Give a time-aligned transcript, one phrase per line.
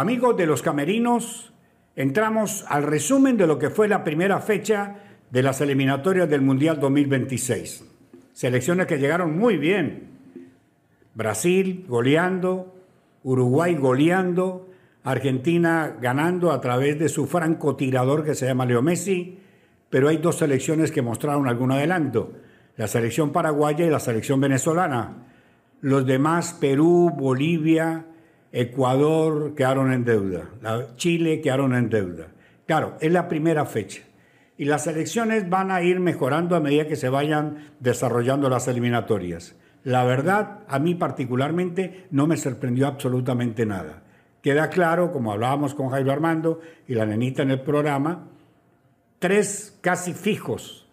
[0.00, 1.52] Amigos de los camerinos,
[1.94, 4.96] entramos al resumen de lo que fue la primera fecha
[5.30, 7.84] de las eliminatorias del Mundial 2026.
[8.32, 10.08] Selecciones que llegaron muy bien.
[11.14, 12.74] Brasil goleando,
[13.24, 14.70] Uruguay goleando,
[15.04, 19.38] Argentina ganando a través de su francotirador que se llama Leo Messi,
[19.90, 22.32] pero hay dos selecciones que mostraron algún adelanto,
[22.78, 25.26] la selección paraguaya y la selección venezolana.
[25.82, 28.06] Los demás, Perú, Bolivia,
[28.52, 30.50] Ecuador, quedaron en deuda.
[30.96, 32.28] Chile quedaron en deuda.
[32.66, 34.02] Claro, es la primera fecha.
[34.56, 39.56] Y las elecciones van a ir mejorando a medida que se vayan desarrollando las eliminatorias.
[39.84, 44.02] La verdad, a mí particularmente, no me sorprendió absolutamente nada.
[44.42, 48.28] Queda claro, como hablábamos con Jairo Armando y la nenita en el programa,
[49.18, 50.88] tres casi fijos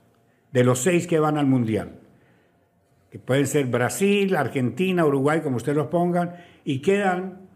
[0.52, 2.00] de los seis que van al Mundial,
[3.10, 7.47] que pueden ser Brasil, Argentina, Uruguay, como ustedes los pongan, y quedan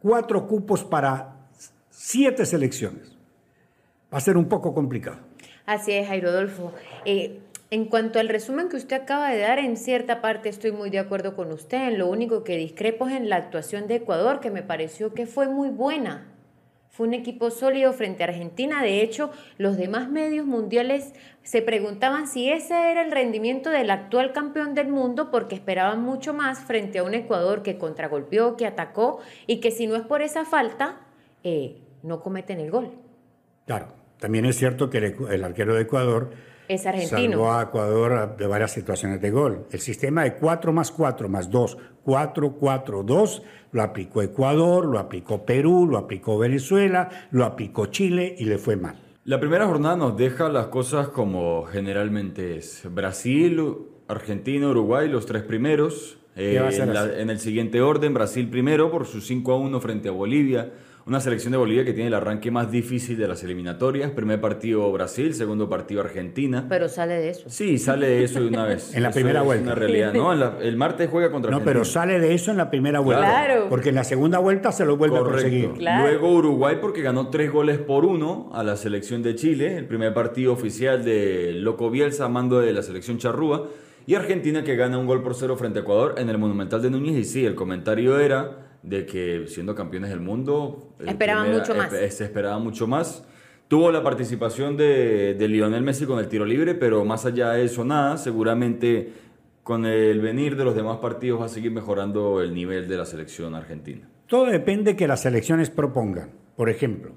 [0.00, 1.36] cuatro cupos para
[1.90, 3.16] siete selecciones.
[4.12, 5.18] Va a ser un poco complicado.
[5.66, 6.72] Así es, Jairo Adolfo.
[7.04, 10.90] Eh, en cuanto al resumen que usted acaba de dar, en cierta parte estoy muy
[10.90, 11.86] de acuerdo con usted.
[11.86, 15.26] En lo único que discrepo es en la actuación de Ecuador, que me pareció que
[15.26, 16.26] fue muy buena.
[16.90, 18.82] Fue un equipo sólido frente a Argentina.
[18.82, 24.32] De hecho, los demás medios mundiales se preguntaban si ese era el rendimiento del actual
[24.32, 29.20] campeón del mundo porque esperaban mucho más frente a un Ecuador que contragolpeó, que atacó
[29.46, 31.00] y que si no es por esa falta,
[31.44, 32.90] eh, no cometen el gol.
[33.66, 33.88] Claro,
[34.18, 36.30] también es cierto que el arquero de Ecuador
[36.70, 37.32] es argentino.
[37.32, 39.66] Salvó a Ecuador de varias situaciones de gol.
[39.72, 44.98] El sistema de 4 más 4 más 2, 4, 4, 2, lo aplicó Ecuador, lo
[44.98, 48.96] aplicó Perú, lo aplicó Venezuela, lo aplicó Chile y le fue mal.
[49.24, 52.82] La primera jornada nos deja las cosas como generalmente es.
[52.88, 53.60] Brasil,
[54.06, 56.18] Argentina, Uruguay, los tres primeros.
[56.36, 60.12] Eh, en, en, el siguiente orden, Brasil primero por su 5 a 1 frente a
[60.12, 60.72] Bolivia.
[61.10, 64.12] Una selección de Bolivia que tiene el arranque más difícil de las eliminatorias.
[64.12, 66.66] Primer partido Brasil, segundo partido Argentina.
[66.68, 67.50] Pero sale de eso.
[67.50, 68.94] Sí, sale de eso de una vez.
[68.94, 69.64] en la primera vuelta.
[69.64, 70.32] Es una realidad, ¿no?
[70.60, 71.58] el martes juega contra Argentina.
[71.58, 73.24] No, pero sale de eso en la primera vuelta.
[73.24, 73.66] Claro.
[73.68, 75.72] Porque en la segunda vuelta se lo vuelve a conseguir.
[75.80, 79.78] Luego Uruguay porque ganó tres goles por uno a la selección de Chile.
[79.78, 83.66] El primer partido oficial de Loco Bielsa, mando de la selección charrúa.
[84.06, 86.90] Y Argentina que gana un gol por cero frente a Ecuador en el Monumental de
[86.90, 87.16] Núñez.
[87.16, 90.94] Y sí, el comentario era de que siendo campeones del mundo...
[91.06, 91.90] Esperaban mucho más.
[91.90, 93.24] Se esperaba mucho más.
[93.68, 97.64] Tuvo la participación de, de, Lionel Messi con el tiro libre, pero más allá de
[97.64, 99.12] eso nada, seguramente
[99.62, 103.04] con el venir de los demás partidos va a seguir mejorando el nivel de la
[103.04, 104.08] selección argentina.
[104.26, 106.30] Todo depende que las selecciones propongan.
[106.56, 107.12] Por ejemplo,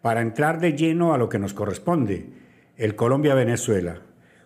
[0.00, 2.30] para entrar de lleno a lo que nos corresponde,
[2.76, 4.02] el Colombia-Venezuela.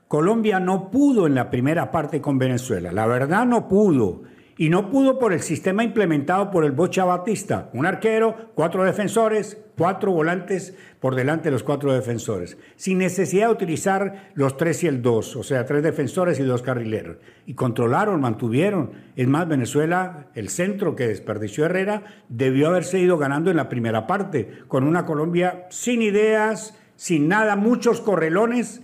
[0.08, 4.22] Colombia no pudo en la primera parte con Venezuela, la verdad no pudo
[4.56, 7.70] y no pudo por el sistema implementado por el Bocha Batista.
[7.72, 13.52] Un arquero, cuatro defensores, cuatro volantes por delante de los cuatro defensores, sin necesidad de
[13.52, 17.16] utilizar los tres y el dos, o sea, tres defensores y dos carrileros.
[17.46, 18.92] Y controlaron, mantuvieron.
[19.16, 24.06] Es más, Venezuela, el centro que desperdició Herrera, debió haberse ido ganando en la primera
[24.06, 28.82] parte, con una Colombia sin ideas, sin nada, muchos correlones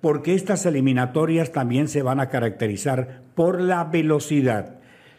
[0.00, 4.75] porque estas eliminatorias también se van a caracterizar por la velocidad.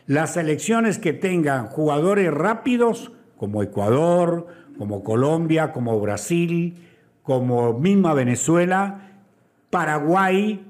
[0.07, 4.47] Las selecciones que tengan jugadores rápidos, como Ecuador,
[4.77, 6.75] como Colombia, como Brasil,
[7.23, 9.11] como misma Venezuela,
[9.69, 10.63] Paraguay,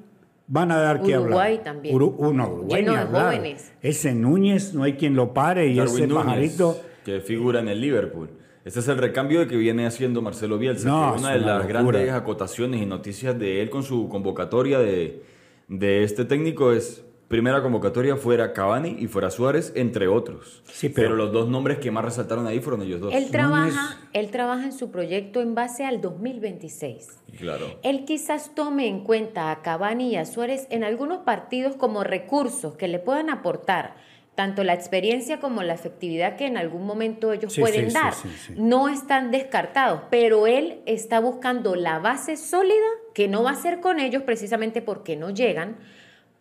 [0.48, 1.30] van a dar que hablar.
[1.30, 1.96] Uruguay también.
[1.96, 3.74] Uruguay jóvenes.
[3.82, 6.82] Ese Núñez, no hay quien lo pare y ese pajarito.
[7.06, 8.30] Que figura en el Liverpool.
[8.66, 12.82] Este es el recambio de que viene haciendo Marcelo Bielsa, una de las grandes acotaciones
[12.82, 15.24] y noticias de él con su convocatoria de,
[15.70, 20.64] de este técnico es primera convocatoria fuera Cavani y fuera Suárez, entre otros.
[20.66, 23.14] Sí, pero, los dos nombres que más resaltaron ahí fueron ellos dos.
[23.14, 27.20] Él trabaja, él trabaja en su proyecto en base al 2026.
[27.38, 27.80] Claro.
[27.84, 32.76] Él quizás tome en cuenta a Cavani y a Suárez en algunos partidos como recursos
[32.76, 33.96] que le puedan aportar
[34.38, 38.14] tanto la experiencia como la efectividad que en algún momento ellos pueden dar.
[38.56, 42.86] no están descartados, pero él está buscando la base sólida
[43.16, 45.78] que no va a ser con ellos precisamente porque no llegan,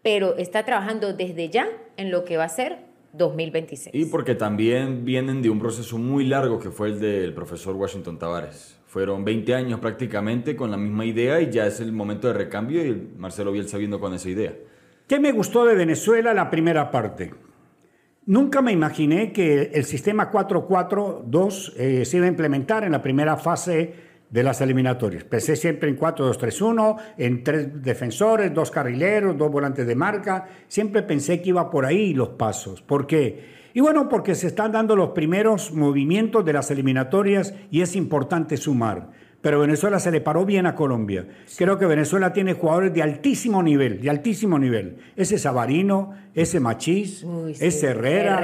[0.06, 1.66] pero está trabajando desde ya
[1.96, 2.78] en lo que va a ser
[3.14, 3.92] 2026.
[3.92, 8.16] Y porque también vienen de un proceso muy largo que fue el del profesor Washington
[8.16, 8.78] Tavares.
[8.86, 12.86] Fueron 20 años prácticamente con la misma idea y ya es el momento de recambio
[12.86, 14.54] y Marcelo Bielsa viendo con esa idea.
[15.08, 17.34] ¿Qué me gustó de Venezuela la primera parte?
[18.26, 23.36] Nunca me imaginé que el sistema 4-4-2 eh, se iba a implementar en la primera
[23.36, 23.92] fase
[24.30, 25.24] de las eliminatorias.
[25.24, 30.48] Pensé siempre en 4-2-3-1, en tres defensores, dos carrileros, dos volantes de marca.
[30.68, 32.82] Siempre pensé que iba por ahí los pasos.
[32.82, 37.94] porque Y bueno, porque se están dando los primeros movimientos de las eliminatorias y es
[37.94, 39.10] importante sumar.
[39.46, 41.24] Pero Venezuela se le paró bien a Colombia.
[41.56, 44.96] Creo que Venezuela tiene jugadores de altísimo nivel, de altísimo nivel.
[45.14, 47.24] Ese Sabarino, ese Machís,
[47.60, 48.40] ese Herrera.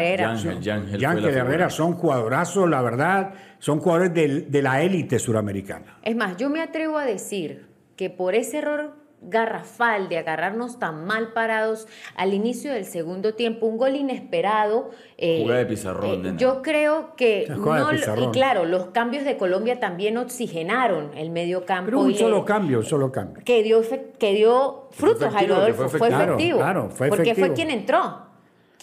[0.60, 3.34] Yángel, Herrera son jugadorazos, la verdad.
[3.58, 5.98] Son jugadores de la élite suramericana.
[6.04, 7.66] Es más, yo me atrevo a decir
[7.96, 11.86] que por ese error garrafal de agarrarnos tan mal parados
[12.16, 14.90] al inicio del segundo tiempo, un gol inesperado.
[15.18, 16.26] Eh, de pizarrón.
[16.26, 21.86] Eh, yo creo que y claro, los cambios de Colombia también oxigenaron el medio campo.
[21.86, 23.42] Pero un solo cambio, un solo cambio.
[23.44, 23.82] Que dio,
[24.18, 26.58] que dio frutos, Jairo Fue, efectivo.
[26.58, 27.16] Claro, fue efectivo.
[27.16, 28.31] Porque fue quien entró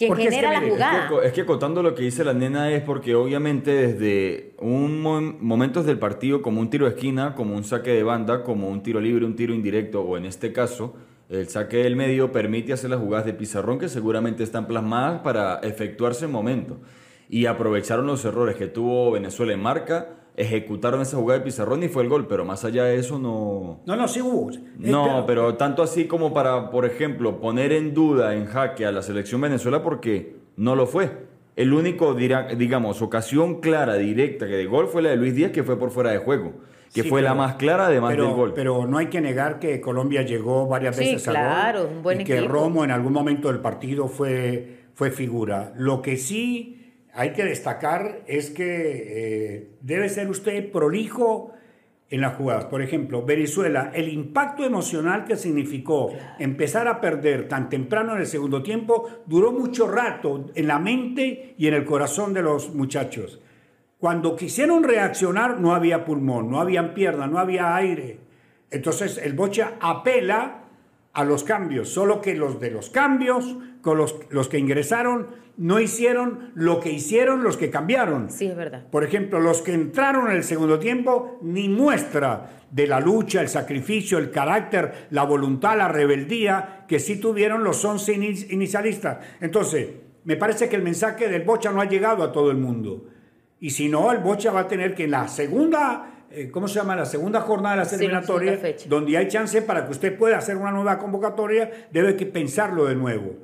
[0.08, 1.10] genera la jugada.
[1.24, 5.00] Es que, acotando lo que dice la nena es porque obviamente desde un
[5.40, 8.82] momentos del partido como un tiro de esquina, como un saque de banda, como un
[8.82, 10.94] tiro libre, un tiro indirecto o en este caso
[11.28, 15.60] el saque del medio permite hacer las jugadas de pizarrón que seguramente están plasmadas para
[15.60, 16.80] efectuarse en momento.
[17.28, 21.88] Y aprovecharon los errores que tuvo Venezuela en marca ejecutaron esa jugada de pizarrón y
[21.88, 23.80] fue el gol, pero más allá de eso no...
[23.86, 24.50] No, no, sí hubo.
[24.78, 29.02] No, pero tanto así como para, por ejemplo, poner en duda, en jaque a la
[29.02, 31.28] selección Venezuela porque no lo fue.
[31.56, 35.62] El único, digamos, ocasión clara, directa que de gol fue la de Luis Díaz, que
[35.62, 36.54] fue por fuera de juego,
[36.94, 38.52] que fue la más clara además del gol.
[38.54, 42.24] Pero no hay que negar que Colombia llegó varias veces a gol un buen y
[42.24, 45.74] que Romo en algún momento del partido fue, fue figura.
[45.76, 46.79] Lo que sí
[47.14, 51.52] hay que destacar es que eh, debe ser usted prolijo
[52.10, 52.64] en las jugadas.
[52.64, 58.26] Por ejemplo, Venezuela, el impacto emocional que significó empezar a perder tan temprano en el
[58.26, 63.40] segundo tiempo duró mucho rato en la mente y en el corazón de los muchachos.
[63.98, 68.18] Cuando quisieron reaccionar no había pulmón, no había pierna, no había aire.
[68.70, 70.64] Entonces el Bocha apela
[71.12, 75.78] a los cambios, solo que los de los cambios, con los, los que ingresaron, no
[75.78, 78.30] hicieron lo que hicieron los que cambiaron.
[78.30, 78.86] Sí, es verdad.
[78.90, 83.48] Por ejemplo, los que entraron en el segundo tiempo, ni muestra de la lucha, el
[83.48, 88.14] sacrificio, el carácter, la voluntad, la rebeldía que sí tuvieron los 11
[88.50, 89.18] inicialistas.
[89.40, 89.88] Entonces,
[90.24, 93.06] me parece que el mensaje del Bocha no ha llegado a todo el mundo.
[93.58, 96.76] Y si no, el Bocha va a tener que en la segunda, eh, ¿cómo se
[96.76, 96.94] llama?
[96.94, 100.70] La segunda jornada de la eliminatorias, donde hay chance para que usted pueda hacer una
[100.70, 103.36] nueva convocatoria, debe que pensarlo de nuevo.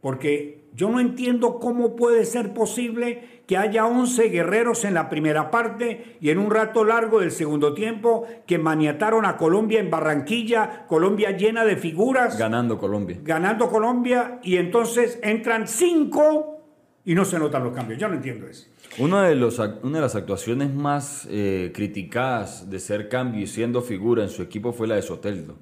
[0.00, 5.50] Porque yo no entiendo cómo puede ser posible que haya 11 guerreros en la primera
[5.50, 10.84] parte y en un rato largo del segundo tiempo que maniataron a Colombia en Barranquilla,
[10.86, 12.38] Colombia llena de figuras.
[12.38, 13.18] Ganando Colombia.
[13.22, 16.57] Ganando Colombia y entonces entran 5
[17.04, 17.98] y no se notan los cambios.
[17.98, 18.66] Yo no entiendo eso.
[18.98, 23.82] Una de, los, una de las actuaciones más eh, criticadas de ser cambio y siendo
[23.82, 25.56] figura en su equipo fue la de Soteldo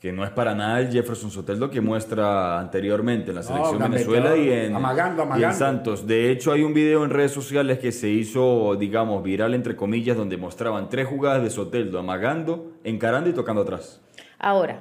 [0.00, 4.34] que no es para nada el Jefferson Soteldo que muestra anteriormente en la selección Venezuela
[4.34, 6.06] y en, Santos.
[6.06, 10.16] De hecho, hay un video en redes sociales que se hizo, digamos, viral entre comillas,
[10.16, 14.00] donde mostraban tres jugadas de Soteldo amagando, encarando y tocando atrás.
[14.38, 14.80] Ahora,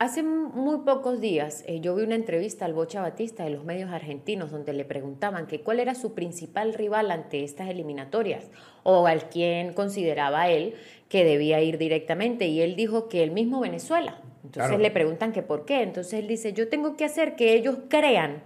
[0.00, 3.92] hace muy pocos días eh, yo vi una entrevista al Bocha Batista de los medios
[3.92, 8.50] argentinos donde le preguntaban que cuál era su principal rival ante estas eliminatorias
[8.82, 10.74] o al quien consideraba él
[11.08, 15.42] que debía ir directamente y él dijo que el mismo Venezuela entonces le preguntan que
[15.42, 15.82] por qué.
[15.82, 18.42] Entonces él dice, yo tengo que hacer que ellos crean,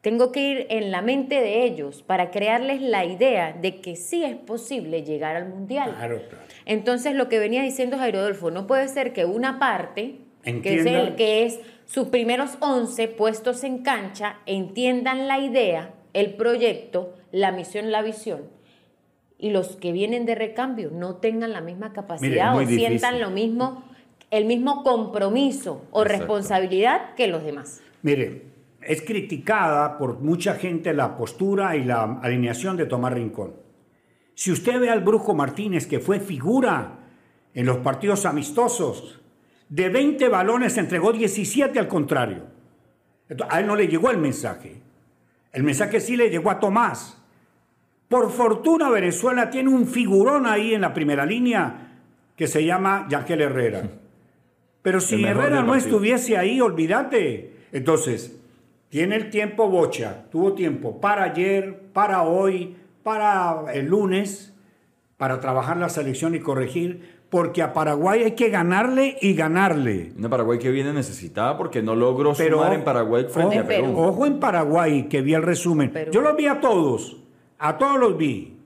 [0.00, 4.24] tengo que ir en la mente de ellos para crearles la idea de que sí
[4.24, 5.94] es posible llegar al mundial.
[6.64, 10.86] Entonces lo que venía diciendo Jairo Adolfo, no puede ser que una parte, que es,
[10.86, 17.52] el, que es sus primeros 11 puestos en cancha, entiendan la idea, el proyecto, la
[17.52, 18.42] misión, la visión,
[19.38, 23.84] y los que vienen de recambio no tengan la misma capacidad o sientan lo mismo
[24.30, 27.82] el mismo compromiso o responsabilidad que los demás.
[28.02, 28.42] Mire,
[28.80, 33.54] es criticada por mucha gente la postura y la alineación de Tomás Rincón.
[34.34, 36.98] Si usted ve al Brujo Martínez, que fue figura
[37.52, 39.20] en los partidos amistosos,
[39.70, 42.44] de 20 balones entregó 17 al contrario.
[43.48, 44.82] a él no le llegó el mensaje.
[45.52, 47.16] El mensaje sí le llegó a Tomás.
[48.08, 51.98] Por fortuna Venezuela tiene un figurón ahí en la primera línea
[52.36, 53.82] que se llama Yangel Herrera.
[54.82, 57.54] Pero si Herrera no estuviese ahí, olvídate.
[57.70, 58.40] Entonces,
[58.88, 64.52] tiene el tiempo Bocha, tuvo tiempo para ayer, para hoy, para el lunes,
[65.16, 70.12] para trabajar la selección y corregir, porque a Paraguay hay que ganarle y ganarle.
[70.18, 73.94] Una Paraguay que viene necesitada porque no logró sumar en Paraguay frente a Perú.
[73.96, 75.92] Ojo en Paraguay, que vi el resumen.
[76.10, 77.16] Yo los vi a todos,
[77.58, 78.56] a todos los vi,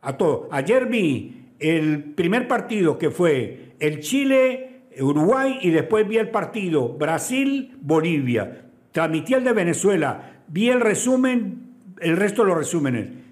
[0.00, 0.48] a todos.
[0.50, 6.88] Ayer vi el primer partido que fue el Chile Uruguay y después vi el partido
[6.88, 8.64] Brasil-Bolivia.
[8.90, 10.42] Transmití el de Venezuela.
[10.48, 11.68] Vi el resumen
[12.00, 13.24] el resto lo resumen.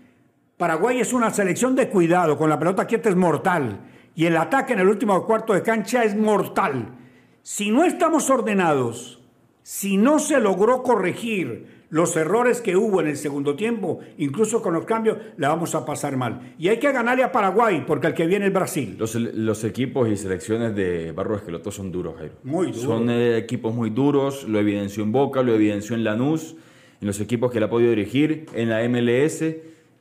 [0.56, 3.80] Paraguay es una selección de cuidado, con la pelota quieta es mortal.
[4.16, 6.96] Y el ataque en el último cuarto de cancha es mortal.
[7.42, 9.22] Si no estamos ordenados,
[9.62, 14.72] si no se logró corregir los errores que hubo en el segundo tiempo, incluso con
[14.72, 16.54] los cambios, la vamos a pasar mal.
[16.58, 18.96] Y hay que ganarle a Paraguay, porque el que viene es Brasil.
[18.98, 22.36] Los, equipos y selecciones de Barro Esqueloto son duros, Jairo.
[22.42, 22.80] Muy duros.
[22.80, 26.56] Son eh, equipos muy duros, lo evidenció en Boca, lo evidenció en Lanús,
[27.02, 29.44] en los equipos que él ha podido dirigir, en la MLS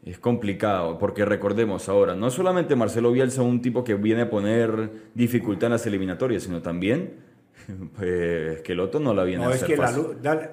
[0.05, 4.29] es complicado, porque recordemos ahora, no solamente Marcelo Bielsa es un tipo que viene a
[4.29, 7.15] poner dificultad en las eliminatorias, sino también
[7.95, 9.97] pues, que el otro no la viene a hacer es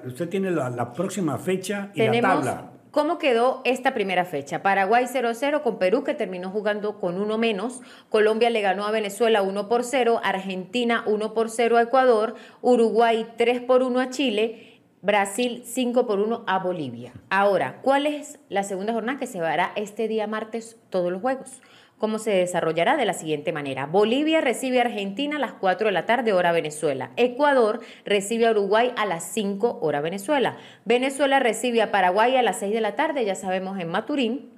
[0.05, 2.69] usted tiene la, próxima fecha y la tabla.
[2.93, 4.61] ¿Cómo quedó esta primera fecha?
[4.61, 7.81] Paraguay 0-0 con Perú, que terminó jugando con uno menos.
[8.09, 10.21] Colombia le ganó a Venezuela 1 por 0.
[10.23, 12.35] Argentina 1 por 0 a Ecuador.
[12.61, 14.72] Uruguay 3 por 1 a Chile.
[15.03, 17.11] Brasil 5 por 1 a Bolivia.
[17.29, 21.61] Ahora, ¿cuál es la segunda jornada que se dará este día martes todos los juegos?
[21.97, 22.95] ¿Cómo se desarrollará?
[22.95, 23.85] De la siguiente manera.
[23.85, 27.11] Bolivia recibe a Argentina a las 4 de la tarde, hora Venezuela.
[27.17, 30.55] Ecuador recibe a Uruguay a las 5, hora Venezuela.
[30.85, 34.51] Venezuela recibe a Paraguay a las 6 de la tarde, ya sabemos, en Maturín.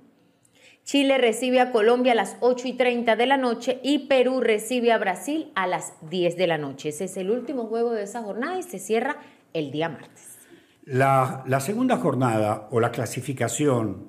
[0.83, 4.91] Chile recibe a Colombia a las 8 y 30 de la noche y Perú recibe
[4.91, 6.89] a Brasil a las 10 de la noche.
[6.89, 9.17] Ese es el último juego de esa jornada y se cierra
[9.53, 10.34] el día martes.
[10.85, 14.07] La, segunda jornada o la clasificación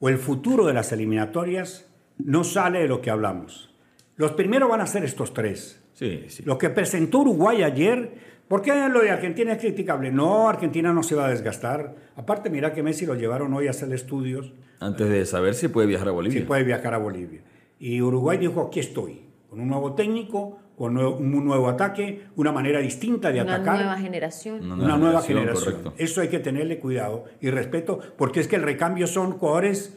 [0.00, 3.74] o el futuro de las eliminatorias no sale de lo que hablamos.
[4.16, 5.82] Los primeros van a ser estos tres.
[5.94, 6.42] Sí, sí.
[6.44, 8.12] Lo que presentó Uruguay ayer,
[8.48, 10.10] ¿por qué lo de Argentina es criticable?
[10.12, 11.96] No, Argentina no se va a desgastar.
[12.16, 14.52] Aparte, mira que Messi lo llevaron hoy a hacer estudios.
[14.78, 16.40] Antes de saber si puede viajar a Bolivia.
[16.40, 17.40] Si puede viajar a Bolivia.
[17.78, 22.78] Y Uruguay dijo, aquí estoy, con un nuevo técnico, con un nuevo ataque, una manera
[22.80, 23.74] distinta de atacar.
[23.74, 24.72] Una nueva generación.
[24.72, 25.92] Una, nueva generación.
[25.98, 29.94] Eso hay que tenerle cuidado y respeto, porque es que el recambio son jugadores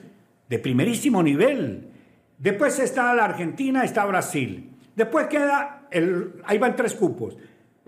[0.49, 1.87] de primerísimo nivel.
[2.37, 4.75] Después está la Argentina, está Brasil.
[4.93, 7.37] Después queda, el, ahí van tres cupos.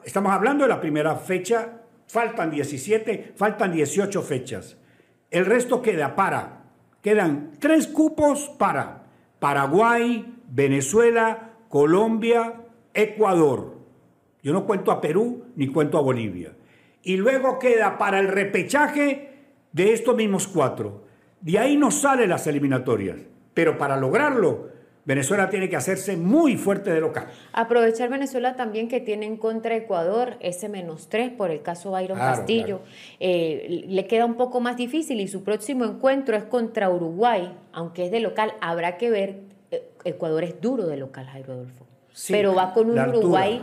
[0.05, 4.77] Estamos hablando de la primera fecha, faltan 17, faltan 18 fechas.
[5.29, 6.61] El resto queda para,
[7.01, 9.03] quedan tres cupos para
[9.39, 12.61] Paraguay, Venezuela, Colombia,
[12.95, 13.75] Ecuador.
[14.41, 16.53] Yo no cuento a Perú ni cuento a Bolivia.
[17.03, 19.29] Y luego queda para el repechaje
[19.71, 21.03] de estos mismos cuatro.
[21.41, 23.17] De ahí no salen las eliminatorias.
[23.53, 24.69] Pero para lograrlo,
[25.03, 27.27] Venezuela tiene que hacerse muy fuerte de local.
[27.53, 32.17] Aprovechar Venezuela también que tiene en contra Ecuador ese menos tres por el caso Byron
[32.17, 32.81] Castillo.
[33.19, 38.05] Eh, le queda un poco más difícil y su próximo encuentro es contra Uruguay, aunque
[38.05, 38.53] es de local.
[38.61, 41.85] Habrá que ver, eh, Ecuador es duro de local, Jairo Adolfo
[42.29, 43.61] pero va con un Uruguay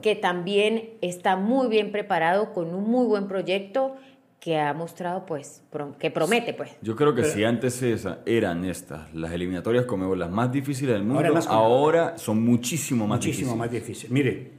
[0.00, 3.96] que, también está muy bien preparado, con un muy buen proyecto
[4.40, 5.62] que ha mostrado, pues,
[5.98, 6.72] que promete, pues.
[6.82, 7.82] Yo creo que si antes
[8.26, 13.54] eran estas, las eliminatorias como las más difíciles del mundo, ahora, son muchísimo más muchísimo
[13.56, 14.10] más difíciles.
[14.10, 14.50] Mire,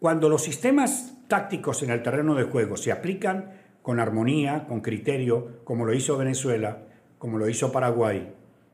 [0.00, 5.60] cuando los sistemas tácticos en el terreno de juego se aplican con armonía, con criterio,
[5.64, 6.82] como lo hizo Venezuela,
[7.18, 8.32] como lo hizo Paraguay,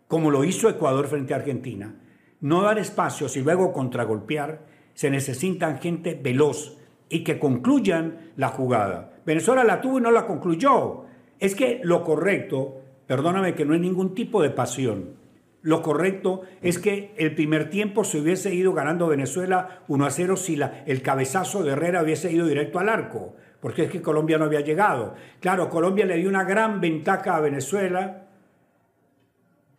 [0.09, 1.95] como lo hizo Ecuador frente a Argentina,
[2.41, 6.79] no dar espacios y luego contragolpear, se necesitan gente veloz
[7.09, 9.13] y que concluyan la jugada.
[9.27, 11.05] Venezuela la tuvo y no la concluyó.
[11.39, 15.21] Es que lo correcto, perdóname que no hay ningún tipo de pasión,
[15.63, 20.37] lo correcto es que el primer tiempo se hubiese ido ganando Venezuela 1 a 0
[20.37, 24.39] si la, el cabezazo de Herrera hubiese ido directo al arco, porque es que Colombia
[24.39, 25.15] no había llegado.
[25.41, 28.29] Claro, Colombia le dio una gran ventaja a Venezuela,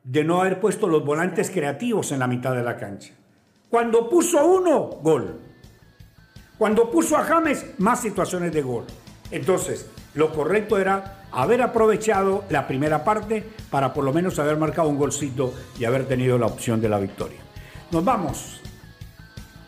[0.03, 3.13] de no haber puesto los volantes creativos en la mitad de la cancha.
[3.70, 5.39] Cuando puso uno, gol.
[6.58, 8.86] Cuando puso a James, más situaciones de gol.
[9.31, 14.89] Entonces, lo correcto era haber aprovechado la primera parte para por lo menos haber marcado
[14.89, 17.39] un golcito y haber tenido la opción de la victoria.
[17.91, 18.62] Nos vamos.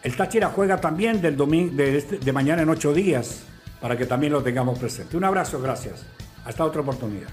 [0.04, 3.44] El Táchira juega también del de, este, de mañana en ocho días
[3.80, 5.16] para que también lo tengamos presente.
[5.16, 6.06] Un abrazo, gracias.
[6.46, 7.30] Hasta otra oportunidad.